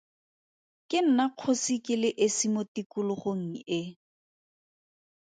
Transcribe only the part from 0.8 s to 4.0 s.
Ke nna kgosi ke le esi mo tikologong e.